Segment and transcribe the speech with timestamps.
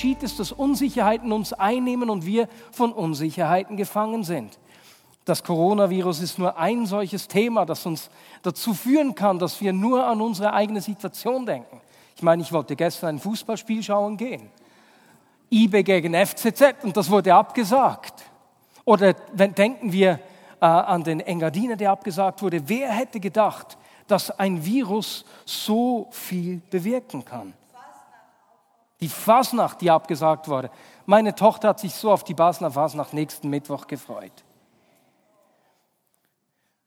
[0.00, 4.58] Geschieht es, dass Unsicherheiten uns einnehmen und wir von Unsicherheiten gefangen sind?
[5.26, 8.08] Das Coronavirus ist nur ein solches Thema, das uns
[8.40, 11.82] dazu führen kann, dass wir nur an unsere eigene Situation denken.
[12.16, 14.48] Ich meine, ich wollte gestern ein Fußballspiel schauen gehen.
[15.50, 18.22] IB gegen FCZ und das wurde abgesagt.
[18.86, 20.18] Oder wenn, denken wir
[20.62, 22.66] äh, an den Engadiner, der abgesagt wurde.
[22.66, 23.76] Wer hätte gedacht,
[24.06, 27.52] dass ein Virus so viel bewirken kann?
[29.02, 30.70] Die Fasnacht, die abgesagt wurde.
[31.06, 34.44] Meine Tochter hat sich so auf die Basler Fasnacht nächsten Mittwoch gefreut.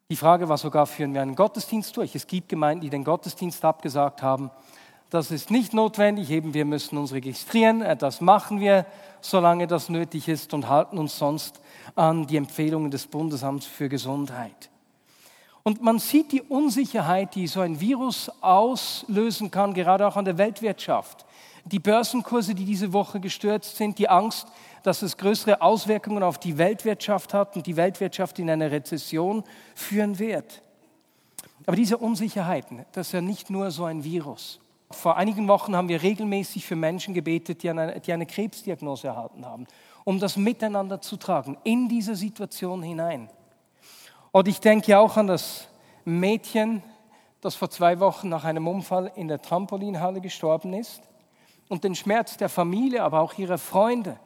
[0.09, 2.13] Die Frage war sogar, führen wir einen Gottesdienst durch?
[2.13, 4.51] Es gibt Gemeinden, die den Gottesdienst abgesagt haben.
[5.09, 8.85] Das ist nicht notwendig, eben wir müssen uns registrieren, äh, das machen wir,
[9.21, 11.61] solange das nötig ist und halten uns sonst
[11.95, 14.69] an die Empfehlungen des Bundesamts für Gesundheit.
[15.63, 20.37] Und man sieht die Unsicherheit, die so ein Virus auslösen kann, gerade auch an der
[20.37, 21.25] Weltwirtschaft.
[21.65, 24.47] Die Börsenkurse, die diese Woche gestürzt sind, die Angst,
[24.83, 30.19] dass es größere Auswirkungen auf die Weltwirtschaft hat und die Weltwirtschaft in eine Rezession führen
[30.19, 30.61] wird.
[31.65, 34.59] Aber diese Unsicherheiten, das ist ja nicht nur so ein Virus.
[34.91, 39.45] Vor einigen Wochen haben wir regelmäßig für Menschen gebetet, die eine, die eine Krebsdiagnose erhalten
[39.45, 39.65] haben
[40.03, 43.29] um das miteinander zu tragen, in diese Situation hinein.
[44.31, 45.67] Und ich denke auch an das
[46.05, 46.83] Mädchen,
[47.41, 51.01] das vor zwei Wochen nach einem Unfall in der Trampolinhalle gestorben ist
[51.69, 54.17] und den Schmerz der Familie, aber auch ihrer Freunde.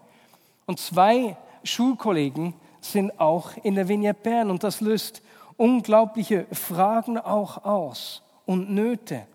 [0.65, 5.21] Und zwei Schulkollegen sind auch in der Vignette Bern und das löst
[5.57, 9.25] unglaubliche Fragen auch aus und Nöte.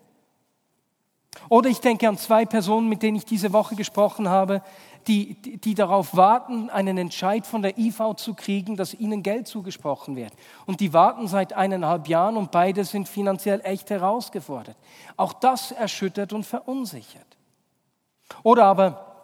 [1.49, 4.61] Oder ich denke an zwei Personen, mit denen ich diese Woche gesprochen habe,
[5.07, 10.15] die, die darauf warten, einen Entscheid von der IV zu kriegen, dass ihnen Geld zugesprochen
[10.15, 10.31] wird.
[10.65, 14.77] Und die warten seit eineinhalb Jahren und beide sind finanziell echt herausgefordert.
[15.17, 17.25] Auch das erschüttert und verunsichert.
[18.43, 19.15] Oder aber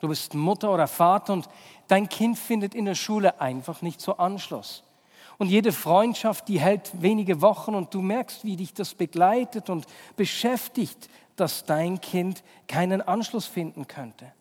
[0.00, 1.48] du bist Mutter oder Vater und
[1.88, 4.84] dein Kind findet in der Schule einfach nicht so Anschluss.
[5.36, 9.86] Und jede Freundschaft, die hält wenige Wochen und du merkst, wie dich das begleitet und
[10.16, 14.32] beschäftigt, dass dein Kind keinen Anschluss finden könnte.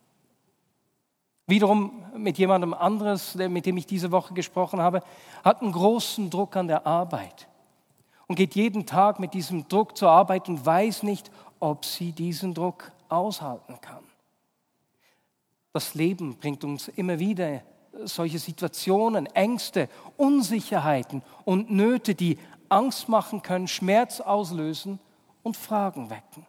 [1.48, 5.02] Wiederum mit jemandem anderes, mit dem ich diese Woche gesprochen habe,
[5.44, 7.48] hat einen großen Druck an der Arbeit
[8.28, 12.54] und geht jeden Tag mit diesem Druck zur Arbeit und weiß nicht, ob sie diesen
[12.54, 14.04] Druck aushalten kann.
[15.72, 17.62] Das Leben bringt uns immer wieder
[18.06, 22.38] solche Situationen, Ängste, Unsicherheiten und Nöte, die
[22.70, 25.00] Angst machen können, Schmerz auslösen
[25.44, 26.46] und Fragen wecken.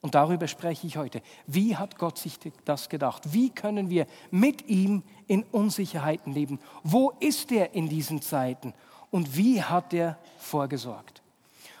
[0.00, 1.22] Und darüber spreche ich heute.
[1.46, 3.32] Wie hat Gott sich das gedacht?
[3.32, 6.60] Wie können wir mit ihm in Unsicherheiten leben?
[6.84, 8.74] Wo ist er in diesen Zeiten?
[9.10, 11.22] Und wie hat er vorgesorgt?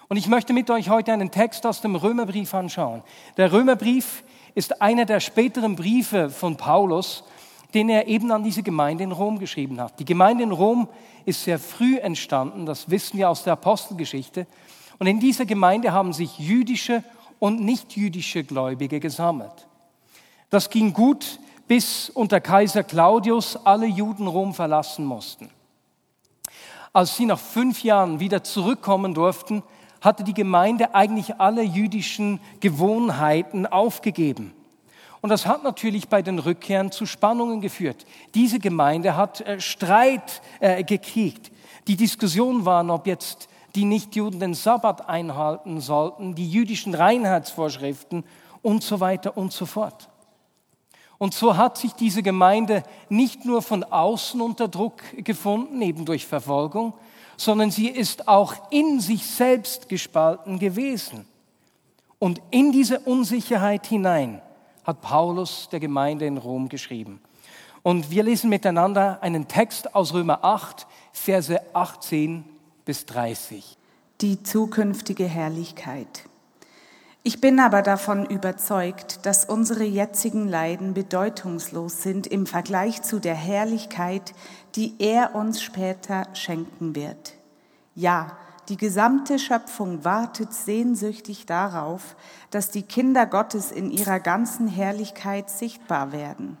[0.08, 3.02] Und ich möchte mit euch heute einen Text aus dem Römerbrief anschauen.
[3.36, 4.24] Der Römerbrief
[4.54, 7.24] ist einer der späteren Briefe von Paulus,
[7.74, 10.00] den er eben an diese Gemeinde in Rom geschrieben hat.
[10.00, 10.88] Die Gemeinde in Rom
[11.26, 14.46] ist sehr früh entstanden, das wissen wir aus der Apostelgeschichte.
[14.98, 17.04] Und in dieser Gemeinde haben sich jüdische
[17.38, 19.68] und nichtjüdische Gläubige gesammelt.
[20.48, 21.38] Das ging gut,
[21.68, 25.50] bis unter Kaiser Claudius alle Juden Rom verlassen mussten.
[26.94, 29.62] Als sie nach fünf Jahren wieder zurückkommen durften,
[30.00, 34.52] hatte die Gemeinde eigentlich alle jüdischen Gewohnheiten aufgegeben.
[35.20, 38.06] Und das hat natürlich bei den Rückkehren zu Spannungen geführt.
[38.34, 41.50] Diese Gemeinde hat äh, Streit äh, gekriegt.
[41.88, 48.24] Die Diskussion war, ob jetzt die Nichtjuden den Sabbat einhalten sollten, die jüdischen Reinheitsvorschriften
[48.62, 50.08] und so weiter und so fort.
[51.18, 56.26] Und so hat sich diese Gemeinde nicht nur von außen unter Druck gefunden, eben durch
[56.26, 56.94] Verfolgung,
[57.36, 61.26] sondern sie ist auch in sich selbst gespalten gewesen.
[62.20, 64.40] Und in diese Unsicherheit hinein
[64.84, 67.20] hat Paulus der Gemeinde in Rom geschrieben.
[67.82, 72.44] Und wir lesen miteinander einen Text aus Römer 8, Verse 18
[72.84, 73.76] bis 30.
[74.20, 76.27] Die zukünftige Herrlichkeit.
[77.24, 83.34] Ich bin aber davon überzeugt, dass unsere jetzigen Leiden bedeutungslos sind im Vergleich zu der
[83.34, 84.32] Herrlichkeit,
[84.76, 87.34] die er uns später schenken wird.
[87.94, 88.38] Ja,
[88.68, 92.16] die gesamte Schöpfung wartet sehnsüchtig darauf,
[92.50, 96.58] dass die Kinder Gottes in ihrer ganzen Herrlichkeit sichtbar werden.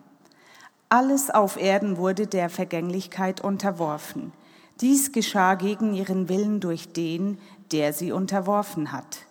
[0.88, 4.32] Alles auf Erden wurde der Vergänglichkeit unterworfen.
[4.80, 7.38] Dies geschah gegen ihren Willen durch den,
[7.72, 9.27] der sie unterworfen hat.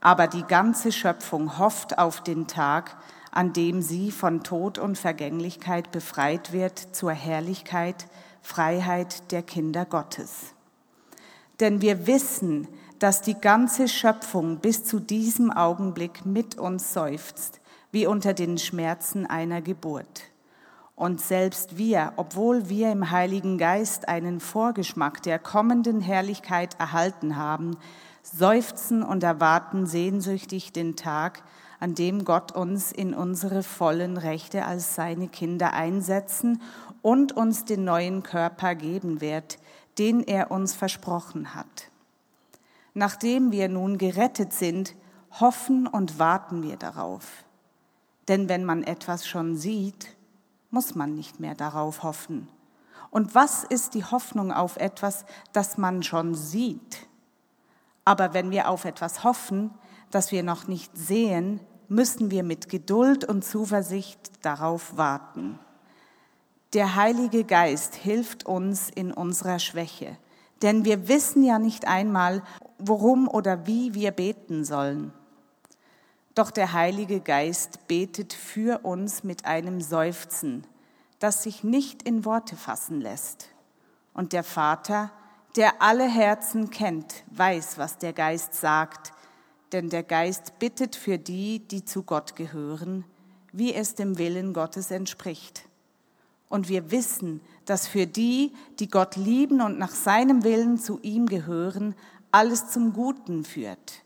[0.00, 2.96] Aber die ganze Schöpfung hofft auf den Tag,
[3.32, 8.06] an dem sie von Tod und Vergänglichkeit befreit wird zur Herrlichkeit,
[8.42, 10.54] Freiheit der Kinder Gottes.
[11.60, 12.68] Denn wir wissen,
[12.98, 17.60] dass die ganze Schöpfung bis zu diesem Augenblick mit uns seufzt,
[17.90, 20.22] wie unter den Schmerzen einer Geburt.
[20.94, 27.76] Und selbst wir, obwohl wir im Heiligen Geist einen Vorgeschmack der kommenden Herrlichkeit erhalten haben,
[28.36, 31.42] seufzen und erwarten sehnsüchtig den Tag,
[31.80, 36.60] an dem Gott uns in unsere vollen Rechte als seine Kinder einsetzen
[37.02, 39.58] und uns den neuen Körper geben wird,
[39.98, 41.90] den er uns versprochen hat.
[42.94, 44.94] Nachdem wir nun gerettet sind,
[45.40, 47.44] hoffen und warten wir darauf.
[48.26, 50.16] Denn wenn man etwas schon sieht,
[50.70, 52.48] muss man nicht mehr darauf hoffen.
[53.10, 57.07] Und was ist die Hoffnung auf etwas, das man schon sieht?
[58.08, 59.70] Aber wenn wir auf etwas hoffen,
[60.10, 65.58] das wir noch nicht sehen, müssen wir mit Geduld und Zuversicht darauf warten.
[66.72, 70.16] Der Heilige Geist hilft uns in unserer Schwäche,
[70.62, 72.42] denn wir wissen ja nicht einmal,
[72.78, 75.12] worum oder wie wir beten sollen.
[76.34, 80.66] Doch der Heilige Geist betet für uns mit einem Seufzen,
[81.18, 83.50] das sich nicht in Worte fassen lässt.
[84.14, 85.10] Und der Vater,
[85.58, 89.12] der alle Herzen kennt, weiß, was der Geist sagt,
[89.72, 93.04] denn der Geist bittet für die, die zu Gott gehören,
[93.50, 95.64] wie es dem Willen Gottes entspricht.
[96.48, 101.26] Und wir wissen, dass für die, die Gott lieben und nach seinem Willen zu ihm
[101.26, 101.96] gehören,
[102.30, 104.04] alles zum Guten führt.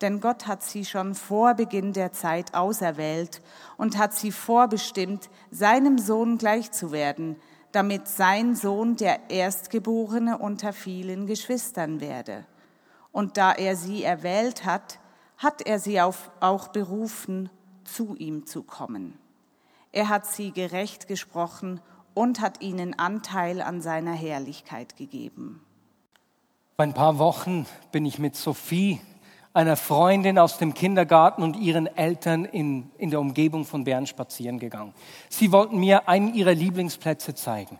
[0.00, 3.42] Denn Gott hat sie schon vor Beginn der Zeit auserwählt
[3.78, 7.34] und hat sie vorbestimmt, seinem Sohn gleich zu werden,
[7.74, 12.46] damit sein Sohn der Erstgeborene unter vielen Geschwistern werde.
[13.10, 14.98] Und da er sie erwählt hat,
[15.38, 17.50] hat er sie auch berufen,
[17.84, 19.18] zu ihm zu kommen.
[19.92, 21.80] Er hat sie gerecht gesprochen
[22.14, 25.60] und hat ihnen Anteil an seiner Herrlichkeit gegeben.
[26.76, 29.00] Vor ein paar Wochen bin ich mit Sophie,
[29.54, 34.58] einer Freundin aus dem Kindergarten und ihren Eltern in, in der Umgebung von Bern spazieren
[34.58, 34.92] gegangen.
[35.28, 37.78] Sie wollten mir einen ihrer Lieblingsplätze zeigen.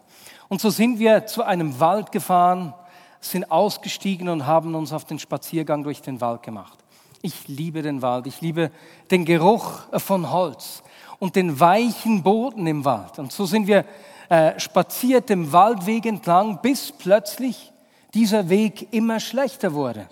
[0.49, 2.75] Und so sind wir zu einem Wald gefahren,
[3.21, 6.79] sind ausgestiegen und haben uns auf den Spaziergang durch den Wald gemacht.
[7.23, 8.71] Ich liebe den Wald, ich liebe
[9.11, 10.85] den Geruch von Holz
[11.19, 13.19] und den weichen Boden im Wald.
[13.19, 13.85] Und so sind wir
[14.29, 17.73] äh, spaziert dem Waldweg entlang, bis plötzlich
[18.13, 20.07] dieser Weg immer schlechter wurde.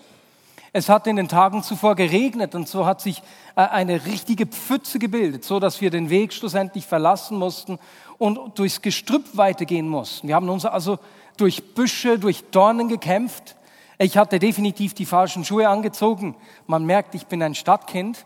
[0.75, 3.23] Es hat in den Tagen zuvor geregnet und so hat sich
[3.57, 7.79] äh, eine richtige Pfütze gebildet, so dass wir den Weg schlussendlich verlassen mussten
[8.17, 10.29] und durchs Gestrüpp weitergehen mussten.
[10.29, 10.99] Wir haben uns also
[11.37, 13.57] durch Büsche, durch Dornen gekämpft.
[13.99, 16.37] Ich hatte definitiv die falschen Schuhe angezogen.
[16.67, 18.25] Man merkt, ich bin ein Stadtkind.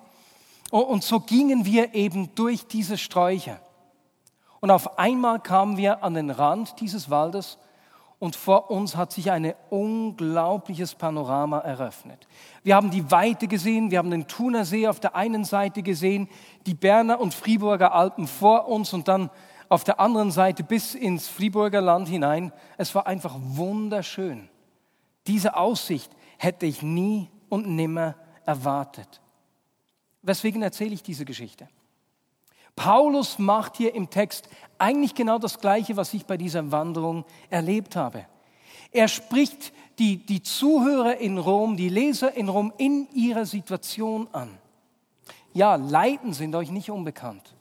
[0.71, 3.61] Und so gingen wir eben durch diese Sträucher.
[4.61, 7.59] Und auf einmal kamen wir an den Rand dieses Waldes
[8.19, 12.27] und vor uns hat sich ein unglaubliches Panorama eröffnet.
[12.63, 16.29] Wir haben die Weite gesehen, wir haben den Thunersee auf der einen Seite gesehen,
[16.67, 19.31] die Berner und Friburger Alpen vor uns und dann
[19.69, 22.53] auf der anderen Seite bis ins Friburger Land hinein.
[22.79, 24.49] Es war einfach wunderschön.
[25.27, 28.15] Diese Aussicht hätte ich nie und nimmer
[28.47, 29.21] erwartet.
[30.23, 31.69] Weswegen erzähle ich diese Geschichte?
[32.77, 37.97] Paulus macht hier im Text eigentlich genau das Gleiche, was ich bei dieser Wanderung erlebt
[37.97, 38.27] habe.
[38.93, 44.57] Er spricht die, die Zuhörer in Rom, die Leser in Rom in ihrer Situation an.
[45.55, 47.55] Ja, Leiden sind euch nicht unbekannt.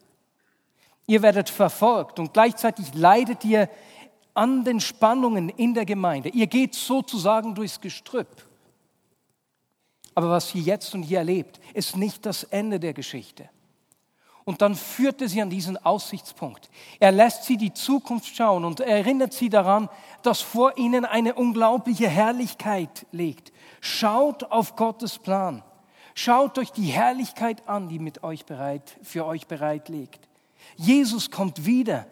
[1.08, 3.70] Ihr werdet verfolgt und gleichzeitig leidet ihr
[4.34, 6.30] an den Spannungen in der Gemeinde.
[6.30, 8.46] Ihr geht sozusagen durchs Gestrüpp.
[10.14, 13.50] Aber was ihr jetzt und hier erlebt, ist nicht das Ende der Geschichte.
[14.46, 16.70] Und dann führt er sie an diesen Aussichtspunkt.
[17.00, 19.90] Er lässt sie die Zukunft schauen und erinnert sie daran,
[20.22, 23.52] dass vor ihnen eine unglaubliche Herrlichkeit liegt.
[23.82, 25.64] Schaut auf Gottes Plan.
[26.14, 30.30] Schaut euch die Herrlichkeit an, die mit euch bereit, für euch bereit liegt.
[30.76, 32.06] Jesus kommt wieder.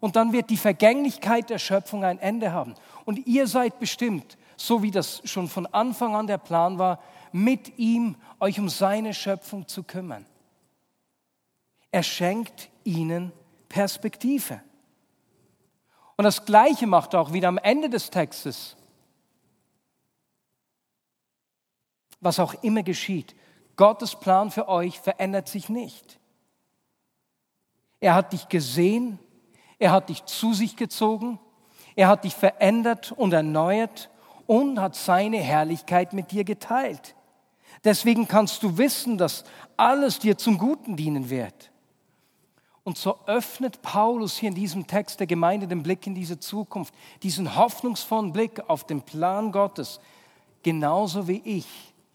[0.00, 2.74] Und dann wird die Vergänglichkeit der Schöpfung ein Ende haben.
[3.06, 7.00] Und ihr seid bestimmt, so wie das schon von Anfang an der Plan war,
[7.32, 10.26] mit ihm euch um seine Schöpfung zu kümmern.
[11.94, 13.30] Er schenkt ihnen
[13.68, 14.60] Perspektive.
[16.16, 18.74] Und das Gleiche macht er auch wieder am Ende des Textes.
[22.18, 23.36] was auch immer geschieht,
[23.76, 26.18] Gottes Plan für euch verändert sich nicht.
[28.00, 29.18] Er hat dich gesehen,
[29.78, 31.38] er hat dich zu sich gezogen,
[31.94, 34.10] er hat dich verändert und erneuert
[34.46, 37.14] und hat seine Herrlichkeit mit dir geteilt.
[37.84, 39.44] Deswegen kannst du wissen, dass
[39.76, 41.70] alles dir zum Guten dienen wird.
[42.84, 46.94] Und so öffnet Paulus hier in diesem Text der Gemeinde den Blick in diese Zukunft,
[47.22, 50.00] diesen hoffnungsvollen Blick auf den Plan Gottes,
[50.62, 51.66] genauso wie ich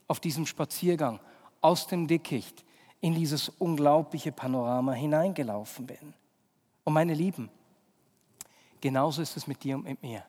[0.08, 1.20] auf diesem Spaziergang
[1.62, 2.64] aus dem Dickicht
[3.02, 6.14] in dieses unglaubliche Panorama hineingelaufen bin.
[6.84, 7.50] Und meine Lieben,
[8.80, 10.24] genauso ist es mit dir und mit mir.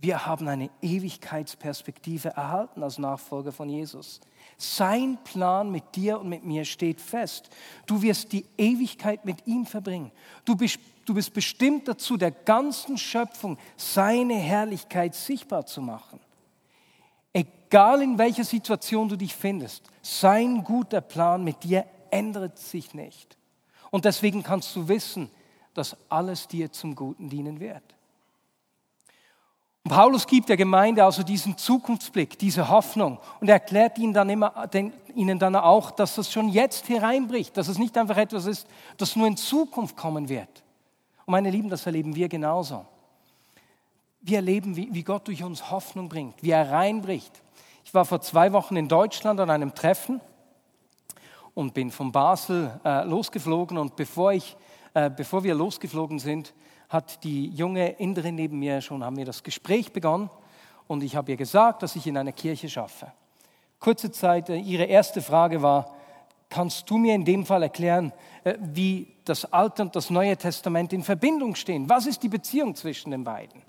[0.00, 4.20] Wir haben eine Ewigkeitsperspektive erhalten als Nachfolger von Jesus.
[4.56, 7.50] Sein Plan mit dir und mit mir steht fest.
[7.84, 10.10] Du wirst die Ewigkeit mit ihm verbringen.
[10.46, 16.18] Du bist, du bist bestimmt dazu, der ganzen Schöpfung seine Herrlichkeit sichtbar zu machen.
[17.34, 23.36] Egal in welcher Situation du dich findest, sein guter Plan mit dir ändert sich nicht.
[23.90, 25.30] Und deswegen kannst du wissen,
[25.74, 27.82] dass alles dir zum Guten dienen wird.
[29.84, 34.66] Und Paulus gibt der Gemeinde also diesen Zukunftsblick, diese Hoffnung und erklärt ihnen dann, immer,
[34.66, 38.66] den, ihnen dann auch, dass das schon jetzt hereinbricht, dass es nicht einfach etwas ist,
[38.98, 40.62] das nur in Zukunft kommen wird.
[41.24, 42.84] Und meine Lieben, das erleben wir genauso.
[44.20, 47.40] Wir erleben, wie, wie Gott durch uns Hoffnung bringt, wie er reinbricht.
[47.84, 50.20] Ich war vor zwei Wochen in Deutschland an einem Treffen
[51.54, 54.56] und bin von Basel äh, losgeflogen und bevor, ich,
[54.92, 56.52] äh, bevor wir losgeflogen sind,
[56.90, 60.28] hat die junge Inderin neben mir schon, haben wir das Gespräch begonnen
[60.88, 63.12] und ich habe ihr gesagt, dass ich in einer Kirche schaffe.
[63.78, 65.94] Kurze Zeit, äh, ihre erste Frage war,
[66.50, 70.92] kannst du mir in dem Fall erklären, äh, wie das Alte und das Neue Testament
[70.92, 71.88] in Verbindung stehen?
[71.88, 73.62] Was ist die Beziehung zwischen den beiden?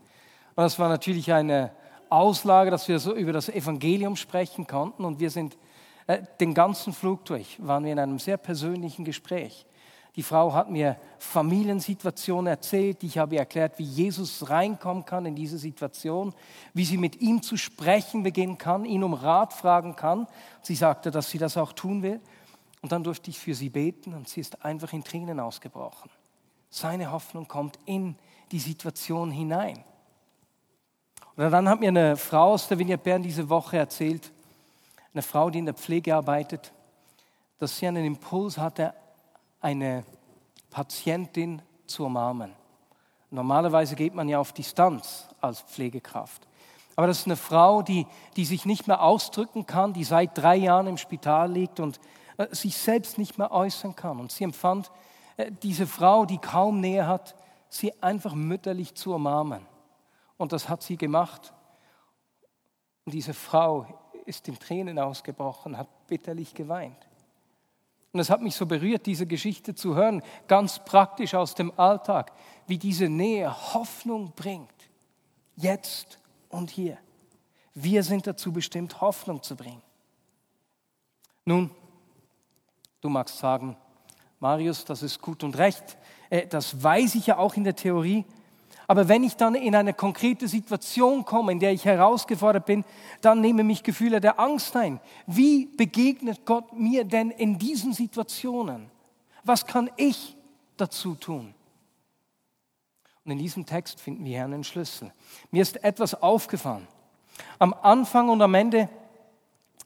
[0.56, 1.72] Und das war natürlich eine
[2.10, 5.58] Auslage, dass wir so über das Evangelium sprechen konnten und wir sind
[6.08, 9.68] äh, den ganzen Flug durch, waren wir in einem sehr persönlichen Gespräch.
[10.18, 13.02] Die Frau hat mir Familiensituationen erzählt.
[13.04, 16.34] Ich habe ihr erklärt, wie Jesus reinkommen kann in diese Situation,
[16.74, 20.28] wie sie mit ihm zu sprechen beginnen kann, ihn um Rat fragen kann.
[20.62, 22.20] Sie sagte, dass sie das auch tun will.
[22.82, 26.10] Und dann durfte ich für sie beten und sie ist einfach in Tränen ausgebrochen.
[26.70, 28.16] Seine Hoffnung kommt in
[28.52, 29.84] die Situation hinein.
[31.36, 34.32] Und dann hat mir eine Frau aus der Vignette Bern diese Woche erzählt,
[35.14, 36.74] eine Frau, die in der Pflege arbeitet,
[37.60, 38.94] dass sie einen Impuls hatte,
[39.62, 40.04] eine
[40.70, 42.54] Patientin zu umarmen.
[43.30, 46.48] Normalerweise geht man ja auf Distanz als Pflegekraft.
[46.96, 50.58] Aber das ist eine Frau, die, die sich nicht mehr ausdrücken kann, die seit drei
[50.58, 52.00] Jahren im Spital liegt und
[52.38, 54.20] äh, sich selbst nicht mehr äußern kann.
[54.20, 54.92] Und sie empfand,
[55.38, 57.36] äh, diese Frau, die kaum Nähe hat,
[57.70, 59.66] sie einfach mütterlich zu umarmen.
[60.38, 61.54] Und das hat sie gemacht.
[63.06, 63.86] Und diese Frau
[64.26, 67.08] ist in Tränen ausgebrochen, hat bitterlich geweint.
[68.14, 72.34] Und es hat mich so berührt, diese Geschichte zu hören, ganz praktisch aus dem Alltag,
[72.68, 74.90] wie diese Nähe Hoffnung bringt,
[75.56, 76.98] jetzt und hier.
[77.74, 79.82] Wir sind dazu bestimmt, Hoffnung zu bringen.
[81.46, 81.72] Nun,
[83.00, 83.78] du magst sagen,
[84.40, 85.98] Marius, das ist gut und recht,
[86.30, 88.26] äh, das weiß ich ja auch in der Theorie,
[88.92, 92.84] aber wenn ich dann in eine konkrete Situation komme, in der ich herausgefordert bin,
[93.22, 95.00] dann nehmen mich Gefühle der Angst ein.
[95.26, 98.92] Wie begegnet Gott mir denn in diesen Situationen?
[99.46, 100.36] Was kann ich
[100.76, 101.54] dazu tun?
[103.24, 105.14] Und in diesem Text finden wir hier einen Schlüssel.
[105.52, 106.86] Mir ist etwas aufgefallen.
[107.60, 108.90] Am Anfang und am Ende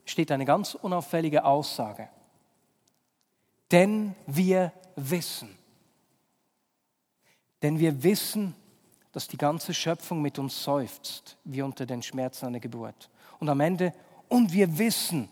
[0.06, 2.10] steht eine ganz unauffällige Aussage.
[3.72, 5.56] Denn wir wissen.
[7.62, 8.56] Denn wir wissen,
[9.16, 13.10] dass die ganze Schöpfung mit uns seufzt, wie unter den Schmerzen einer Geburt.
[13.40, 13.94] Und am Ende,
[14.28, 15.30] und wir wissen,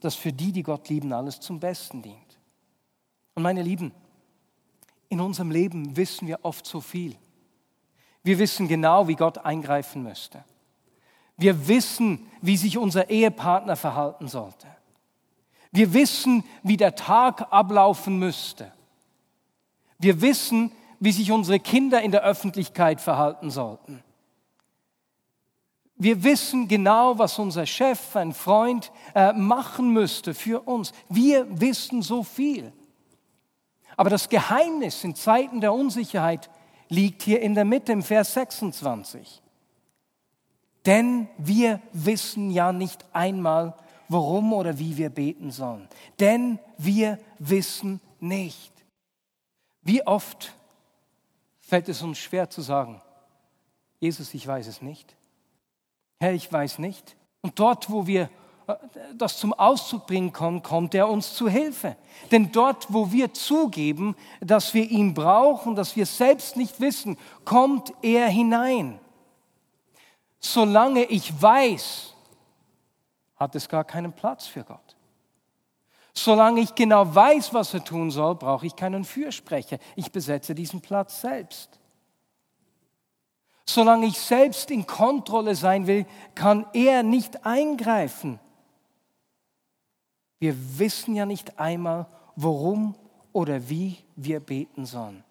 [0.00, 2.40] dass für die, die Gott lieben, alles zum Besten dient.
[3.36, 3.92] Und meine Lieben,
[5.10, 7.14] in unserem Leben wissen wir oft so viel.
[8.24, 10.42] Wir wissen genau, wie Gott eingreifen müsste.
[11.36, 14.66] Wir wissen, wie sich unser Ehepartner verhalten sollte.
[15.70, 18.72] Wir wissen, wie der Tag ablaufen müsste.
[20.00, 20.72] Wir wissen,
[21.04, 24.02] wie sich unsere Kinder in der Öffentlichkeit verhalten sollten.
[25.96, 30.92] Wir wissen genau, was unser Chef, ein Freund äh, machen müsste für uns.
[31.10, 32.72] Wir wissen so viel.
[33.98, 36.48] Aber das Geheimnis in Zeiten der Unsicherheit
[36.88, 39.42] liegt hier in der Mitte im Vers 26.
[40.86, 43.74] Denn wir wissen ja nicht einmal,
[44.08, 45.86] warum oder wie wir beten sollen.
[46.18, 48.72] Denn wir wissen nicht.
[49.82, 50.54] Wie oft
[51.66, 53.00] fällt es uns schwer zu sagen,
[54.00, 55.16] Jesus, ich weiß es nicht.
[56.20, 57.16] Herr, ich weiß nicht.
[57.40, 58.28] Und dort, wo wir
[58.66, 58.74] äh,
[59.14, 61.96] das zum Ausdruck bringen kann, kommt er uns zu Hilfe.
[62.30, 67.92] Denn dort, wo wir zugeben, dass wir ihn brauchen, dass wir selbst nicht wissen, kommt
[68.02, 69.00] er hinein.
[70.38, 72.14] Solange ich weiß,
[73.36, 74.83] hat es gar keinen Platz für Gott.
[76.16, 79.78] Solange ich genau weiß, was er tun soll, brauche ich keinen Fürsprecher.
[79.96, 81.80] Ich besetze diesen Platz selbst.
[83.66, 88.38] Solange ich selbst in Kontrolle sein will, kann er nicht eingreifen.
[90.38, 92.06] Wir wissen ja nicht einmal,
[92.36, 92.94] worum
[93.32, 95.24] oder wie wir beten sollen.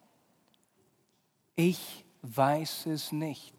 [1.55, 3.53] Ich weiß es nicht.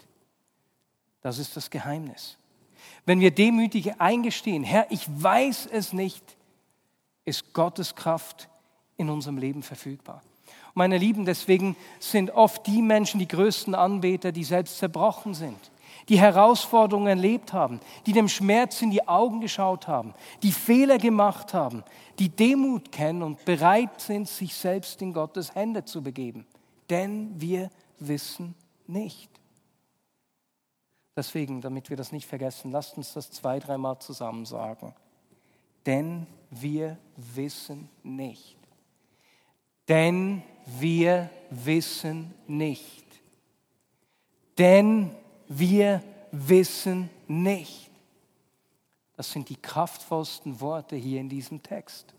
[1.23, 2.37] Das ist das Geheimnis.
[3.07, 6.37] Wenn wir demütig eingestehen, Herr, ich weiß es nicht,
[7.25, 8.49] ist Gottes Kraft
[8.97, 10.23] in unserem Leben verfügbar.
[10.75, 15.71] Meine Lieben, deswegen sind oft die Menschen die größten Anbeter, die selbst zerbrochen sind,
[16.09, 21.55] die Herausforderungen erlebt haben, die dem Schmerz in die Augen geschaut haben, die Fehler gemacht
[21.55, 21.85] haben,
[22.19, 26.45] die Demut kennen und bereit sind, sich selbst in Gottes Hände zu begeben.
[26.91, 28.55] Denn wir wissen
[28.87, 29.31] nicht.
[31.17, 34.95] Deswegen, damit wir das nicht vergessen, lasst uns das zwei, dreimal zusammen sagen.
[35.87, 38.57] Denn wir wissen nicht.
[39.89, 43.05] Denn wir wissen nicht.
[44.57, 45.11] Denn
[45.49, 47.91] wir wissen nicht.
[49.17, 52.15] Das sind die kraftvollsten Worte hier in diesem Text.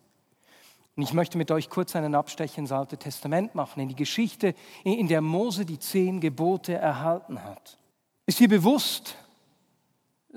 [0.96, 4.56] Und ich möchte mit euch kurz einen Abstecher ins Alte Testament machen, in die Geschichte,
[4.86, 7.78] in der Mose die zehn Gebote erhalten hat.
[8.26, 9.18] Ist dir bewusst,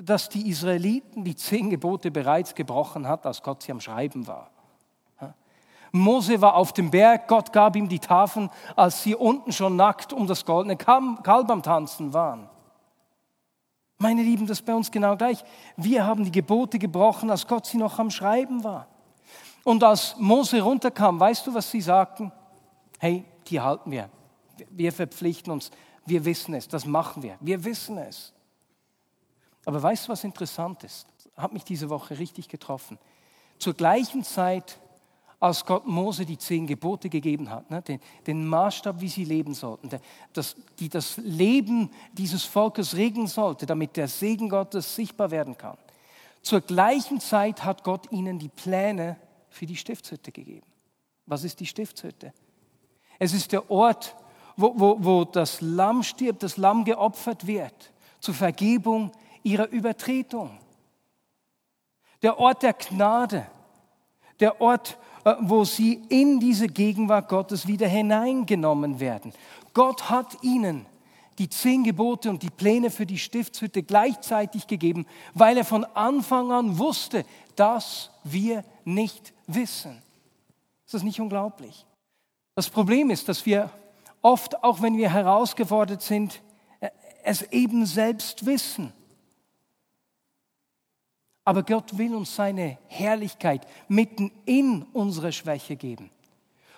[0.01, 4.51] dass die Israeliten die zehn Gebote bereits gebrochen hat, als Gott sie am Schreiben war?
[5.91, 10.13] Mose war auf dem Berg, Gott gab ihm die Tafeln, als sie unten schon nackt
[10.13, 12.49] um das goldene Kalb am Tanzen waren.
[13.97, 15.43] Meine Lieben, das ist bei uns genau gleich.
[15.77, 18.87] Wir haben die Gebote gebrochen, als Gott sie noch am Schreiben war.
[19.65, 22.31] Und als Mose runterkam, weißt du, was sie sagten?
[22.99, 24.09] Hey, die halten wir.
[24.71, 25.71] Wir verpflichten uns.
[26.07, 26.69] Wir wissen es.
[26.69, 27.37] Das machen wir.
[27.41, 28.33] Wir wissen es.
[29.69, 31.07] Aber weißt du, was interessant ist?
[31.37, 32.99] Hat mich diese Woche richtig getroffen.
[33.59, 34.79] Zur gleichen Zeit
[35.41, 39.53] als Gott Mose die zehn Gebote gegeben hat, ne, den, den, Maßstab, wie sie leben
[39.53, 39.91] sollten,
[40.33, 45.77] das, die das Leben dieses Volkes regeln sollte, damit der Segen Gottes sichtbar werden kann.
[46.41, 49.19] Zur gleichen Zeit hat Gott ihnen die Pläne
[49.51, 50.67] für die Stiftshütte gegeben.
[51.27, 52.33] Was ist die Stiftshütte?
[53.19, 54.17] Es ist der Ort,
[54.57, 59.13] wo, wo, wo das Lamm stirbt, das Lamm geopfert wird zur Vergebung
[59.49, 60.59] ihrer Übertretung.
[62.23, 63.47] Der Ort der Gnade,
[64.41, 69.33] der Ort, äh, wo sie in diese Gegenwart Gottes wieder hineingenommen werden.
[69.75, 70.87] Gott hat ihnen
[71.39, 76.51] die zehn Gebote und die Pläne für die Stiftshütte gleichzeitig gegeben, weil er von Anfang
[76.51, 80.03] an wusste, dass wir nicht wissen.
[80.85, 81.87] Ist das nicht unglaublich?
[82.57, 83.71] Das Problem ist, dass wir
[84.21, 86.43] oft, auch wenn wir herausgefordert sind,
[86.81, 86.89] äh,
[87.23, 88.93] es eben selbst wissen.
[91.49, 96.11] Aber Gott will uns seine Herrlichkeit mitten in unsere Schwäche geben.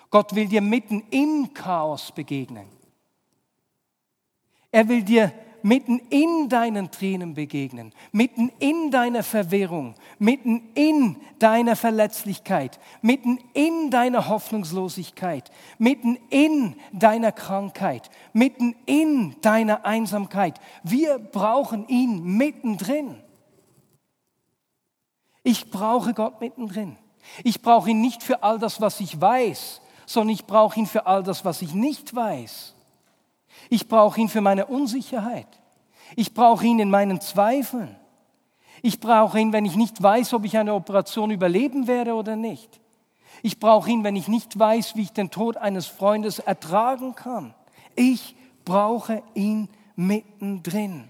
[0.09, 2.67] Gott will dir mitten im Chaos begegnen.
[4.71, 11.75] Er will dir mitten in deinen Tränen begegnen, mitten in deiner Verwirrung, mitten in deiner
[11.75, 20.61] Verletzlichkeit, mitten in deiner Hoffnungslosigkeit, mitten in deiner Krankheit, mitten in deiner Einsamkeit.
[20.81, 23.17] Wir brauchen ihn mittendrin.
[25.43, 26.97] Ich brauche Gott mittendrin.
[27.43, 31.05] Ich brauche ihn nicht für all das, was ich weiß, sondern ich brauche ihn für
[31.05, 32.75] all das, was ich nicht weiß.
[33.69, 35.47] Ich brauche ihn für meine Unsicherheit.
[36.15, 37.95] Ich brauche ihn in meinen Zweifeln.
[38.81, 42.79] Ich brauche ihn, wenn ich nicht weiß, ob ich eine Operation überleben werde oder nicht.
[43.43, 47.53] Ich brauche ihn, wenn ich nicht weiß, wie ich den Tod eines Freundes ertragen kann.
[47.95, 51.09] Ich brauche ihn mittendrin.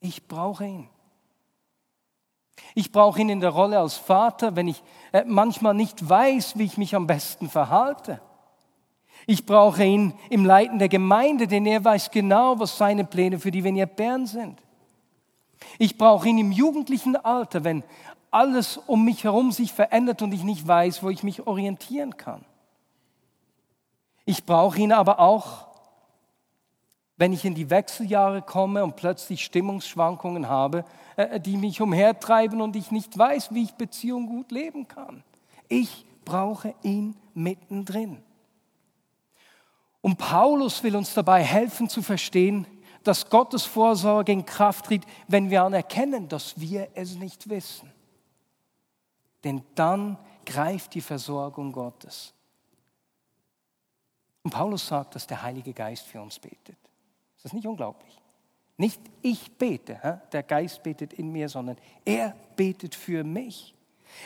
[0.00, 0.88] Ich brauche ihn.
[2.74, 6.64] Ich brauche ihn in der Rolle als Vater, wenn ich äh, manchmal nicht weiß, wie
[6.64, 8.20] ich mich am besten verhalte.
[9.26, 13.50] Ich brauche ihn im Leiten der Gemeinde, denn er weiß genau, was seine Pläne für
[13.50, 14.60] die Vignette Bern sind.
[15.78, 17.84] Ich brauche ihn im jugendlichen Alter, wenn
[18.30, 22.44] alles um mich herum sich verändert und ich nicht weiß, wo ich mich orientieren kann.
[24.24, 25.68] Ich brauche ihn aber auch
[27.16, 30.84] wenn ich in die Wechseljahre komme und plötzlich Stimmungsschwankungen habe,
[31.16, 35.22] äh, die mich umhertreiben und ich nicht weiß, wie ich Beziehung gut leben kann.
[35.68, 38.22] Ich brauche ihn mittendrin.
[40.00, 42.66] Und Paulus will uns dabei helfen zu verstehen,
[43.04, 47.92] dass Gottes Vorsorge in Kraft tritt, wenn wir anerkennen, dass wir es nicht wissen.
[49.44, 52.32] Denn dann greift die Versorgung Gottes.
[54.42, 56.76] Und Paulus sagt, dass der Heilige Geist für uns betet.
[57.44, 58.18] Ist das nicht unglaublich?
[58.78, 61.76] Nicht ich bete, der Geist betet in mir, sondern
[62.06, 63.74] er betet für mich.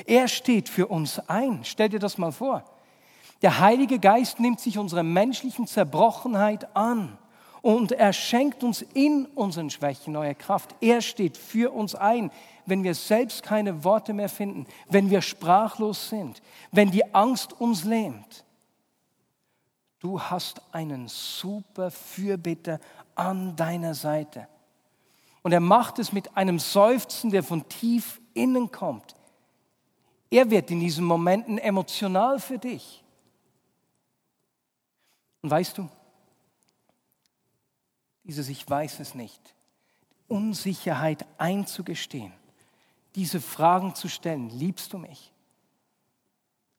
[0.07, 1.61] Er steht für uns ein.
[1.64, 2.64] Stell dir das mal vor.
[3.42, 7.18] Der Heilige Geist nimmt sich unserer menschlichen Zerbrochenheit an
[7.61, 10.76] und er schenkt uns in unseren Schwächen neue Kraft.
[10.81, 12.31] Er steht für uns ein,
[12.66, 17.85] wenn wir selbst keine Worte mehr finden, wenn wir sprachlos sind, wenn die Angst uns
[17.85, 18.44] lähmt.
[20.00, 22.78] Du hast einen super Fürbitter
[23.14, 24.48] an deiner Seite.
[25.42, 29.16] Und er macht es mit einem Seufzen, der von tief innen kommt.
[30.30, 33.02] Er wird in diesen Momenten emotional für dich.
[35.42, 35.88] Und weißt du,
[38.24, 39.54] dieses Ich weiß es nicht,
[40.26, 42.32] Unsicherheit einzugestehen,
[43.14, 45.32] diese Fragen zu stellen, liebst du mich?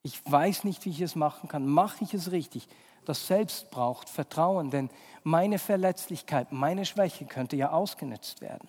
[0.03, 1.67] Ich weiß nicht, wie ich es machen kann.
[1.67, 2.67] Mache ich es richtig?
[3.06, 4.90] Das Selbst braucht Vertrauen, denn
[5.24, 8.68] meine Verletzlichkeit, meine Schwäche könnte ja ausgenutzt werden.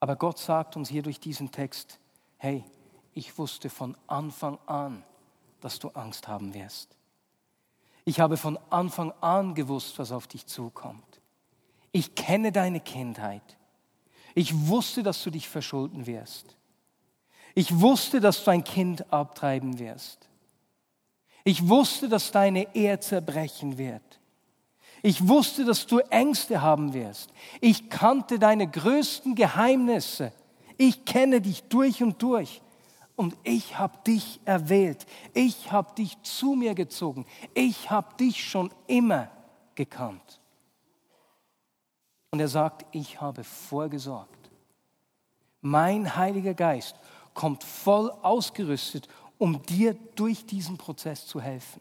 [0.00, 1.98] Aber Gott sagt uns hier durch diesen Text,
[2.38, 2.64] hey,
[3.12, 5.04] ich wusste von Anfang an,
[5.60, 6.96] dass du Angst haben wirst.
[8.04, 11.20] Ich habe von Anfang an gewusst, was auf dich zukommt.
[11.92, 13.42] Ich kenne deine Kindheit.
[14.34, 16.56] Ich wusste, dass du dich verschulden wirst.
[17.54, 20.29] Ich wusste, dass du ein Kind abtreiben wirst.
[21.44, 24.20] Ich wusste, dass deine Ehe zerbrechen wird.
[25.02, 27.30] Ich wusste, dass du Ängste haben wirst.
[27.60, 30.32] Ich kannte deine größten Geheimnisse.
[30.76, 32.60] Ich kenne dich durch und durch
[33.16, 35.06] und ich habe dich erwählt.
[35.34, 37.26] Ich habe dich zu mir gezogen.
[37.54, 39.30] Ich habe dich schon immer
[39.74, 40.40] gekannt.
[42.30, 44.50] Und er sagt, ich habe vorgesorgt.
[45.60, 46.96] Mein Heiliger Geist
[47.34, 49.08] kommt voll ausgerüstet,
[49.40, 51.80] um dir durch diesen Prozess zu helfen.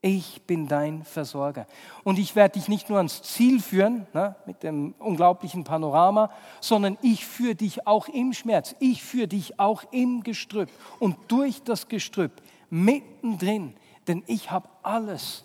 [0.00, 1.68] Ich bin dein Versorger.
[2.02, 6.98] Und ich werde dich nicht nur ans Ziel führen, ne, mit dem unglaublichen Panorama, sondern
[7.00, 8.74] ich führe dich auch im Schmerz.
[8.80, 13.76] Ich führe dich auch im Gestrüpp und durch das Gestrüpp mittendrin.
[14.08, 15.44] Denn ich habe alles,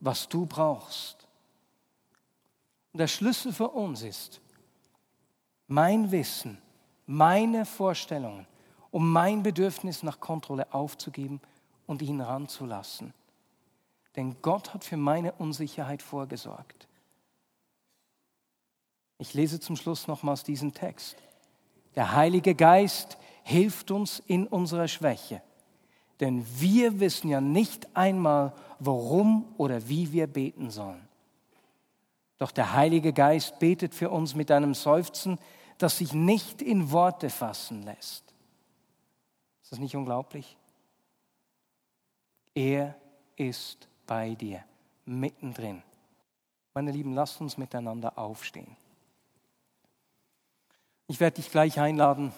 [0.00, 1.28] was du brauchst.
[2.94, 4.40] Und der Schlüssel für uns ist
[5.66, 6.56] mein Wissen,
[7.04, 8.46] meine Vorstellungen,
[8.92, 11.40] um mein Bedürfnis nach Kontrolle aufzugeben
[11.86, 13.12] und ihn ranzulassen.
[14.14, 16.86] Denn Gott hat für meine Unsicherheit vorgesorgt.
[19.18, 21.16] Ich lese zum Schluss nochmals diesen Text.
[21.96, 25.42] Der Heilige Geist hilft uns in unserer Schwäche.
[26.20, 31.08] Denn wir wissen ja nicht einmal, warum oder wie wir beten sollen.
[32.36, 35.38] Doch der Heilige Geist betet für uns mit einem Seufzen,
[35.78, 38.31] das sich nicht in Worte fassen lässt.
[39.72, 40.58] Ist das nicht unglaublich?
[42.54, 42.94] Er
[43.36, 44.62] ist bei dir,
[45.06, 45.82] mittendrin.
[46.74, 48.76] Meine Lieben, lasst uns miteinander aufstehen.
[51.06, 52.34] Ich werde dich gleich einladen,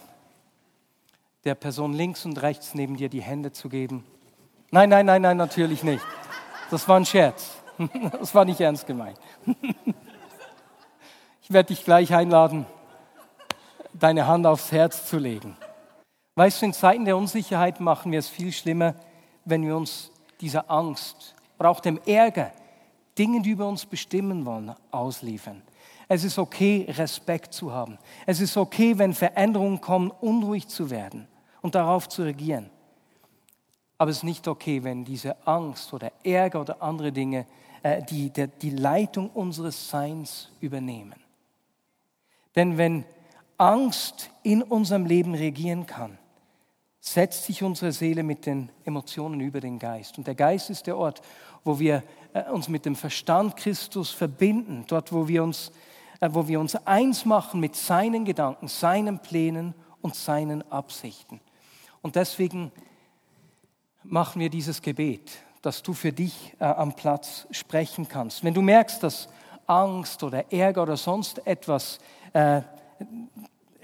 [1.43, 4.07] der Person links und rechts neben dir die Hände zu geben.
[4.71, 6.05] Nein, nein, nein, nein, natürlich nicht.
[6.71, 7.57] Das war ein Scherz.
[8.13, 9.19] Das war nicht ernst gemeint.
[11.43, 12.65] Ich werde dich gleich einladen,
[13.93, 15.57] deine Hand aufs Herz zu legen.
[16.37, 18.95] Weißt du, in Zeiten der Unsicherheit machen wir es viel schlimmer,
[19.45, 22.53] wenn wir uns dieser Angst oder auch dem Ärger,
[23.17, 25.63] Dinge, die über uns bestimmen wollen, ausliefern.
[26.09, 27.99] Es ist okay, Respekt zu haben.
[28.27, 31.29] Es ist okay, wenn Veränderungen kommen, unruhig zu werden
[31.63, 32.69] und darauf zu regieren.
[33.97, 37.47] Aber es ist nicht okay, wenn diese Angst oder Ärger oder andere Dinge
[37.83, 41.15] äh, die, der, die Leitung unseres Seins übernehmen.
[42.57, 43.05] Denn wenn
[43.57, 46.19] Angst in unserem Leben regieren kann,
[47.05, 50.17] setzt sich unsere Seele mit den Emotionen über den Geist.
[50.17, 51.21] Und der Geist ist der Ort,
[51.63, 55.71] wo wir äh, uns mit dem Verstand Christus verbinden, dort, wo wir uns,
[56.21, 61.41] äh, wo wir uns eins machen mit seinen Gedanken, seinen Plänen und seinen Absichten.
[62.01, 62.73] Und deswegen
[64.03, 68.43] machen wir dieses Gebet, dass du für dich äh, am Platz sprechen kannst.
[68.45, 69.29] Wenn du merkst, dass
[69.67, 71.99] Angst oder Ärger oder sonst etwas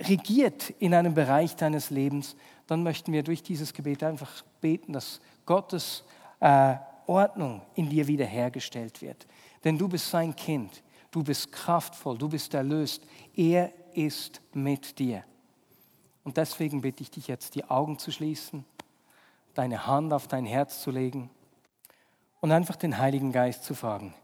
[0.01, 2.37] regiert in einem Bereich deines Lebens,
[2.71, 6.05] dann möchten wir durch dieses Gebet einfach beten, dass Gottes
[6.39, 9.27] äh, Ordnung in dir wiederhergestellt wird.
[9.65, 13.03] Denn du bist sein Kind, du bist kraftvoll, du bist erlöst.
[13.35, 15.25] Er ist mit dir.
[16.23, 18.65] Und deswegen bitte ich dich jetzt, die Augen zu schließen,
[19.55, 21.29] deine Hand auf dein Herz zu legen
[22.41, 24.15] und einfach den Heiligen Geist zu fragen.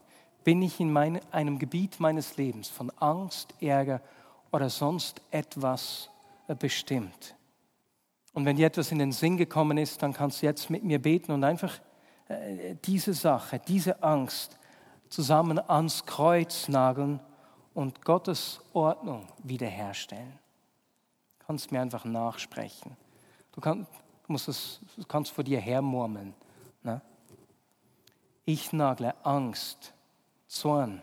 [0.45, 4.01] Bin ich in meine, einem Gebiet meines Lebens von Angst, Ärger
[4.53, 6.11] oder sonst etwas
[6.47, 7.36] äh, bestimmt?
[8.37, 11.01] Und wenn dir etwas in den Sinn gekommen ist, dann kannst du jetzt mit mir
[11.01, 11.81] beten und einfach
[12.29, 14.59] äh, diese Sache, diese Angst
[15.09, 17.21] zusammen ans Kreuz nageln
[17.73, 20.39] und Gottes Ordnung wiederherstellen.
[21.39, 22.95] Du kannst mir einfach nachsprechen.
[23.53, 23.87] Du, kann,
[24.27, 26.35] du musst es, du kannst vor dir hermurmeln.
[26.83, 27.01] Ne?
[28.45, 29.95] Ich nagle Angst,
[30.47, 31.01] Zorn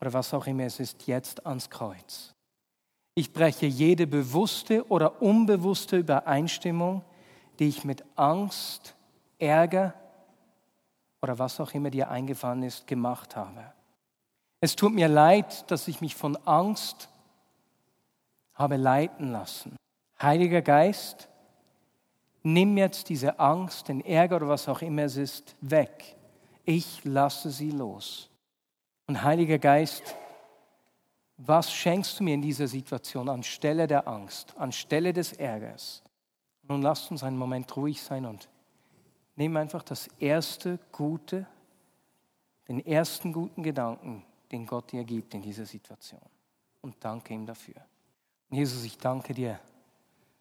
[0.00, 2.33] oder was auch immer es ist, jetzt ans Kreuz.
[3.14, 7.02] Ich breche jede bewusste oder unbewusste Übereinstimmung,
[7.58, 8.96] die ich mit Angst,
[9.38, 9.94] Ärger
[11.22, 13.72] oder was auch immer dir eingefallen ist, gemacht habe.
[14.60, 17.08] Es tut mir leid, dass ich mich von Angst
[18.54, 19.76] habe leiten lassen.
[20.20, 21.28] Heiliger Geist,
[22.42, 26.16] nimm jetzt diese Angst, den Ärger oder was auch immer es ist, weg.
[26.64, 28.30] Ich lasse sie los.
[29.06, 30.16] Und Heiliger Geist,
[31.36, 36.02] was schenkst du mir in dieser Situation anstelle der Angst, anstelle des Ärgers?
[36.62, 38.48] Nun lasst uns einen Moment ruhig sein und
[39.36, 41.46] nimm einfach das erste Gute,
[42.68, 46.22] den ersten guten Gedanken, den Gott dir gibt in dieser Situation.
[46.80, 47.84] Und danke ihm dafür.
[48.48, 49.60] Und Jesus, ich danke dir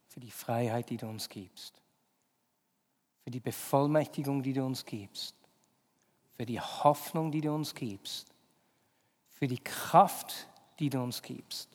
[0.07, 1.81] für die Freiheit, die du uns gibst,
[3.23, 5.35] für die Bevollmächtigung, die du uns gibst,
[6.35, 8.27] für die Hoffnung, die du uns gibst,
[9.29, 10.47] für die Kraft,
[10.79, 11.69] die du uns gibst,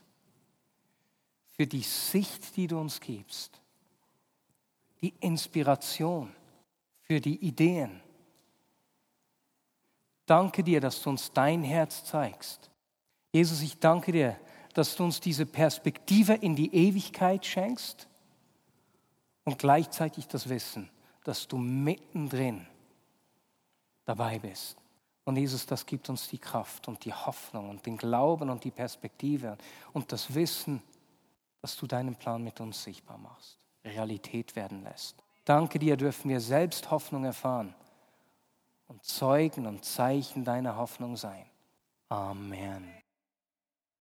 [1.56, 3.60] für die Sicht, die du uns gibst,
[5.00, 6.32] die Inspiration,
[7.02, 8.00] für die Ideen,
[10.28, 12.70] Danke dir, dass du uns dein Herz zeigst.
[13.32, 14.38] Jesus, ich danke dir,
[14.74, 18.06] dass du uns diese Perspektive in die Ewigkeit schenkst
[19.44, 20.90] und gleichzeitig das Wissen,
[21.24, 22.66] dass du mittendrin
[24.04, 24.76] dabei bist.
[25.28, 28.70] Und Jesus, das gibt uns die Kraft und die Hoffnung und den Glauben und die
[28.70, 29.58] Perspektive
[29.92, 30.82] und das Wissen,
[31.60, 35.22] dass du deinen Plan mit uns sichtbar machst, Realität werden lässt.
[35.44, 37.74] Danke dir, dürfen wir selbst Hoffnung erfahren
[38.86, 41.44] und Zeugen und Zeichen deiner Hoffnung sein.
[42.08, 42.97] Amen.